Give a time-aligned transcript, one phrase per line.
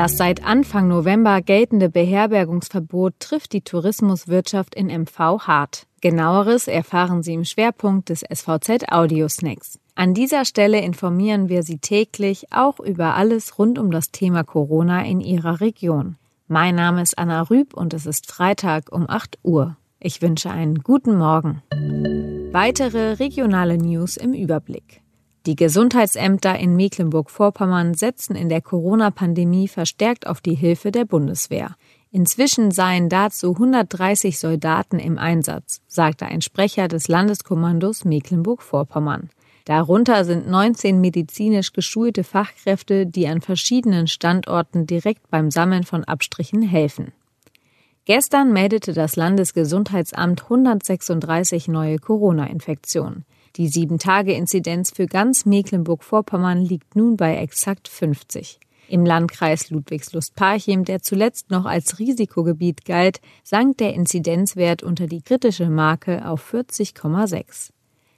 [0.00, 5.86] Das seit Anfang November geltende Beherbergungsverbot trifft die Tourismuswirtschaft in MV hart.
[6.00, 9.78] Genaueres erfahren Sie im Schwerpunkt des SVZ Audio Snacks.
[9.96, 15.04] An dieser Stelle informieren wir Sie täglich auch über alles rund um das Thema Corona
[15.04, 16.16] in Ihrer Region.
[16.48, 19.76] Mein Name ist Anna Rüb und es ist Freitag um 8 Uhr.
[19.98, 21.62] Ich wünsche einen guten Morgen.
[22.52, 25.02] Weitere regionale News im Überblick.
[25.46, 31.76] Die Gesundheitsämter in Mecklenburg-Vorpommern setzen in der Corona-Pandemie verstärkt auf die Hilfe der Bundeswehr.
[32.12, 39.30] Inzwischen seien dazu 130 Soldaten im Einsatz, sagte ein Sprecher des Landeskommandos Mecklenburg-Vorpommern.
[39.64, 46.60] Darunter sind 19 medizinisch geschulte Fachkräfte, die an verschiedenen Standorten direkt beim Sammeln von Abstrichen
[46.62, 47.12] helfen.
[48.04, 53.24] Gestern meldete das Landesgesundheitsamt 136 neue Corona-Infektionen.
[53.60, 58.58] Die 7-Tage-Inzidenz für ganz Mecklenburg-Vorpommern liegt nun bei exakt 50.
[58.88, 65.68] Im Landkreis Ludwigslust-Parchim, der zuletzt noch als Risikogebiet galt, sank der Inzidenzwert unter die kritische
[65.68, 67.68] Marke auf 40,6.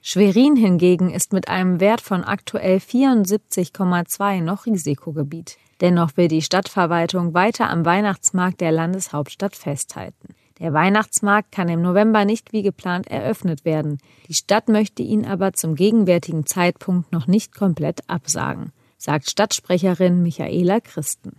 [0.01, 5.57] Schwerin hingegen ist mit einem Wert von aktuell 74,2 noch Risikogebiet.
[5.81, 10.32] Dennoch will die Stadtverwaltung weiter am Weihnachtsmarkt der Landeshauptstadt festhalten.
[10.59, 13.97] Der Weihnachtsmarkt kann im November nicht wie geplant eröffnet werden.
[14.27, 20.79] Die Stadt möchte ihn aber zum gegenwärtigen Zeitpunkt noch nicht komplett absagen, sagt Stadtsprecherin Michaela
[20.79, 21.33] Christen.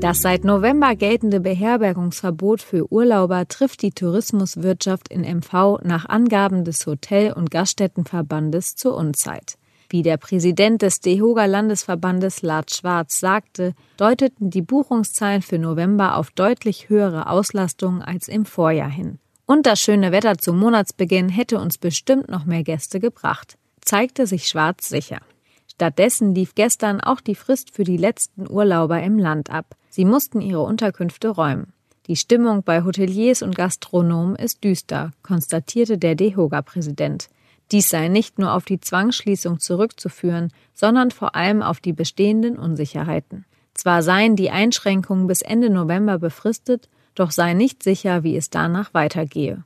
[0.00, 6.86] Das seit November geltende Beherbergungsverbot für Urlauber trifft die Tourismuswirtschaft in MV nach Angaben des
[6.86, 9.57] Hotel- und Gaststättenverbandes zur Unzeit.
[9.90, 16.30] Wie der Präsident des DEHOGA Landesverbandes Lars Schwarz sagte, deuteten die Buchungszahlen für November auf
[16.30, 19.18] deutlich höhere Auslastung als im Vorjahr hin.
[19.46, 24.46] Und das schöne Wetter zum Monatsbeginn hätte uns bestimmt noch mehr Gäste gebracht, zeigte sich
[24.46, 25.20] Schwarz sicher.
[25.66, 29.74] Stattdessen lief gestern auch die Frist für die letzten Urlauber im Land ab.
[29.88, 31.72] Sie mussten ihre Unterkünfte räumen.
[32.08, 37.28] Die Stimmung bei Hoteliers und Gastronomen ist düster, konstatierte der DEHOGA-Präsident.
[37.70, 43.44] Dies sei nicht nur auf die Zwangsschließung zurückzuführen, sondern vor allem auf die bestehenden Unsicherheiten.
[43.74, 48.94] Zwar seien die Einschränkungen bis Ende November befristet, doch sei nicht sicher, wie es danach
[48.94, 49.64] weitergehe.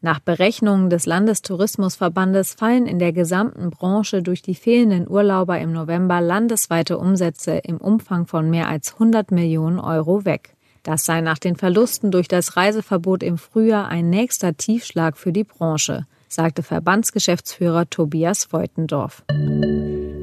[0.00, 6.20] Nach Berechnungen des Landestourismusverbandes fallen in der gesamten Branche durch die fehlenden Urlauber im November
[6.20, 10.56] landesweite Umsätze im Umfang von mehr als 100 Millionen Euro weg.
[10.82, 15.44] Das sei nach den Verlusten durch das Reiseverbot im Frühjahr ein nächster Tiefschlag für die
[15.44, 19.24] Branche sagte Verbandsgeschäftsführer Tobias Voitendorf.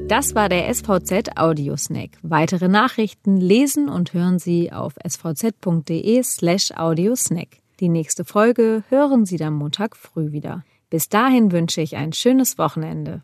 [0.08, 2.10] Das war der SVZ Audiosnack.
[2.22, 7.48] Weitere Nachrichten lesen und hören Sie auf svz.de slash audiosnack.
[7.78, 10.64] Die nächste Folge hören Sie dann Montag früh wieder.
[10.90, 13.22] Bis dahin wünsche ich ein schönes Wochenende.